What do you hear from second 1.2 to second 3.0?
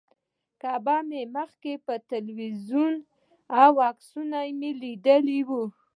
مخکې په تلویزیون